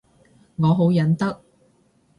[0.55, 1.43] 我好忍得